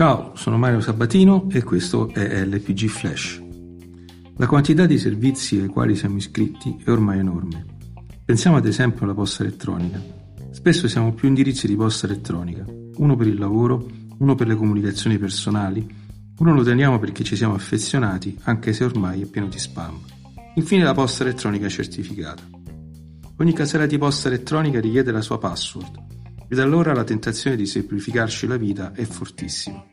Ciao, 0.00 0.32
sono 0.34 0.56
Mario 0.56 0.80
Sabatino 0.80 1.46
e 1.50 1.62
questo 1.62 2.08
è 2.08 2.42
LPG 2.46 2.86
Flash. 2.86 3.42
La 4.38 4.46
quantità 4.46 4.86
di 4.86 4.96
servizi 4.96 5.58
ai 5.58 5.66
quali 5.66 5.94
siamo 5.94 6.16
iscritti 6.16 6.74
è 6.82 6.88
ormai 6.88 7.18
enorme. 7.18 7.66
Pensiamo 8.24 8.56
ad 8.56 8.64
esempio 8.64 9.04
alla 9.04 9.12
posta 9.12 9.42
elettronica. 9.42 10.02
Spesso 10.52 10.88
siamo 10.88 11.12
più 11.12 11.28
indirizzi 11.28 11.66
di 11.66 11.76
posta 11.76 12.06
elettronica, 12.06 12.64
uno 12.96 13.14
per 13.14 13.26
il 13.26 13.38
lavoro, 13.38 13.90
uno 14.20 14.34
per 14.34 14.46
le 14.46 14.54
comunicazioni 14.54 15.18
personali, 15.18 15.86
uno 16.38 16.54
lo 16.54 16.62
teniamo 16.62 16.98
perché 16.98 17.22
ci 17.22 17.36
siamo 17.36 17.52
affezionati, 17.52 18.38
anche 18.44 18.72
se 18.72 18.84
ormai 18.84 19.20
è 19.20 19.26
pieno 19.26 19.48
di 19.48 19.58
spam. 19.58 20.00
Infine 20.54 20.82
la 20.82 20.94
posta 20.94 21.24
elettronica 21.24 21.68
certificata. 21.68 22.42
Ogni 23.36 23.52
casella 23.52 23.84
di 23.84 23.98
posta 23.98 24.28
elettronica 24.28 24.80
richiede 24.80 25.12
la 25.12 25.20
sua 25.20 25.38
password 25.38 26.09
e 26.52 26.56
da 26.56 26.64
allora 26.64 26.92
la 26.92 27.04
tentazione 27.04 27.54
di 27.54 27.64
semplificarci 27.64 28.48
la 28.48 28.56
vita 28.56 28.90
è 28.92 29.04
fortissima. 29.04 29.84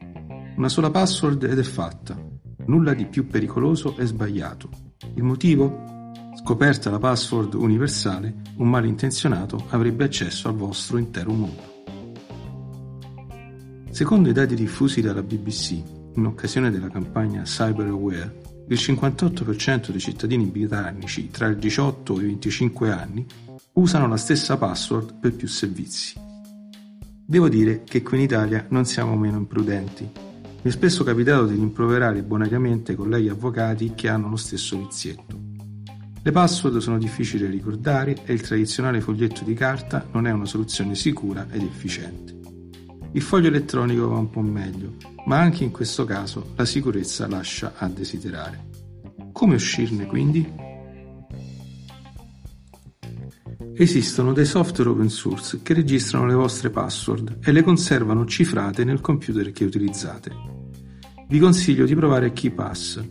Una 0.55 0.69
sola 0.69 0.89
password 0.89 1.43
ed 1.43 1.59
è 1.59 1.63
fatta. 1.63 2.19
Nulla 2.65 2.95
di 2.95 3.05
più 3.05 3.27
pericoloso 3.27 3.95
e 3.95 4.07
sbagliato. 4.07 4.67
Il 5.13 5.21
motivo? 5.21 6.31
Scoperta 6.35 6.89
la 6.89 6.97
password 6.97 7.53
universale, 7.53 8.41
un 8.55 8.69
malintenzionato 8.69 9.67
avrebbe 9.69 10.05
accesso 10.05 10.47
al 10.47 10.55
vostro 10.55 10.97
intero 10.97 11.31
mondo. 11.31 11.75
Secondo 13.91 14.29
i 14.29 14.33
dati 14.33 14.55
diffusi 14.55 14.99
dalla 14.99 15.21
BBC, 15.21 15.79
in 16.15 16.25
occasione 16.25 16.71
della 16.71 16.89
campagna 16.89 17.43
Cyber 17.43 17.85
Aware, 17.85 18.41
il 18.67 18.77
58% 18.79 19.91
dei 19.91 19.99
cittadini 19.99 20.45
britannici 20.45 21.29
tra 21.29 21.49
i 21.49 21.55
18 21.55 22.19
e 22.19 22.23
i 22.23 22.25
25 22.25 22.91
anni 22.91 23.23
usano 23.73 24.07
la 24.07 24.17
stessa 24.17 24.57
password 24.57 25.19
per 25.19 25.35
più 25.35 25.47
servizi. 25.47 26.26
Devo 27.29 27.49
dire 27.49 27.83
che 27.83 28.03
qui 28.03 28.19
in 28.19 28.23
Italia 28.23 28.67
non 28.69 28.85
siamo 28.85 29.17
meno 29.17 29.35
imprudenti. 29.35 30.09
Mi 30.61 30.61
è 30.61 30.69
spesso 30.69 31.03
capitato 31.03 31.45
di 31.45 31.55
rimproverare 31.55 32.23
bonariamente 32.23 32.95
colleghi 32.95 33.27
avvocati 33.27 33.91
che 33.95 34.07
hanno 34.07 34.29
lo 34.29 34.37
stesso 34.37 34.77
vizietto. 34.77 35.37
Le 36.23 36.31
password 36.31 36.77
sono 36.77 36.97
difficili 36.97 37.43
da 37.43 37.49
ricordare 37.49 38.15
e 38.23 38.31
il 38.31 38.39
tradizionale 38.39 39.01
foglietto 39.01 39.43
di 39.43 39.53
carta 39.55 40.07
non 40.13 40.25
è 40.25 40.31
una 40.31 40.45
soluzione 40.45 40.95
sicura 40.95 41.47
ed 41.51 41.63
efficiente. 41.63 42.33
Il 43.11 43.21
foglio 43.21 43.49
elettronico 43.49 44.07
va 44.07 44.19
un 44.19 44.29
po' 44.29 44.39
meglio, 44.39 44.93
ma 45.25 45.37
anche 45.37 45.65
in 45.65 45.71
questo 45.71 46.05
caso 46.05 46.53
la 46.55 46.63
sicurezza 46.63 47.27
lascia 47.27 47.73
a 47.75 47.89
desiderare. 47.89 48.69
Come 49.33 49.55
uscirne 49.55 50.05
quindi? 50.05 50.66
Esistono 53.79 54.33
dei 54.33 54.45
software 54.45 54.89
open 54.89 55.07
source 55.07 55.59
che 55.61 55.75
registrano 55.75 56.25
le 56.25 56.33
vostre 56.33 56.71
password 56.71 57.37
e 57.43 57.51
le 57.51 57.61
conservano 57.61 58.25
cifrate 58.25 58.83
nel 58.83 59.01
computer 59.01 59.51
che 59.51 59.65
utilizzate. 59.65 60.31
Vi 61.27 61.37
consiglio 61.37 61.85
di 61.85 61.93
provare 61.93 62.33
KeePass. 62.33 63.03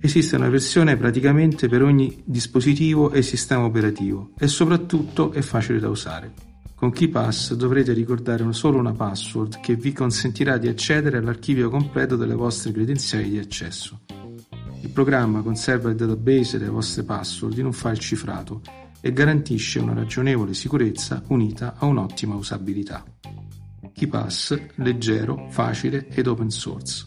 Esiste 0.00 0.34
una 0.34 0.48
versione 0.48 0.96
praticamente 0.96 1.68
per 1.68 1.84
ogni 1.84 2.20
dispositivo 2.24 3.12
e 3.12 3.22
sistema 3.22 3.64
operativo 3.64 4.32
e 4.36 4.48
soprattutto 4.48 5.30
è 5.30 5.40
facile 5.40 5.78
da 5.78 5.88
usare. 5.88 6.32
Con 6.74 6.90
KeePass 6.90 7.54
dovrete 7.54 7.92
ricordare 7.92 8.52
solo 8.52 8.78
una 8.78 8.92
password 8.92 9.60
che 9.60 9.76
vi 9.76 9.92
consentirà 9.92 10.58
di 10.58 10.66
accedere 10.66 11.18
all'archivio 11.18 11.70
completo 11.70 12.16
delle 12.16 12.34
vostre 12.34 12.72
credenziali 12.72 13.30
di 13.30 13.38
accesso. 13.38 14.00
Il 14.82 14.90
programma 14.90 15.42
conserva 15.42 15.90
il 15.90 15.94
database 15.94 16.58
delle 16.58 16.72
vostre 16.72 17.04
password 17.04 17.56
in 17.58 17.66
un 17.66 17.72
file 17.72 17.98
cifrato 17.98 18.62
e 19.00 19.12
garantisce 19.12 19.78
una 19.78 19.94
ragionevole 19.94 20.54
sicurezza 20.54 21.22
unita 21.28 21.74
a 21.76 21.86
un'ottima 21.86 22.34
usabilità. 22.34 23.04
KeePass, 23.92 24.58
leggero, 24.76 25.46
facile 25.50 26.08
ed 26.08 26.26
open 26.26 26.50
source. 26.50 27.06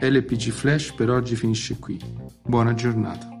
LPG 0.00 0.50
Flash 0.50 0.92
per 0.94 1.10
oggi 1.10 1.36
finisce 1.36 1.78
qui. 1.78 1.98
Buona 2.44 2.74
giornata. 2.74 3.31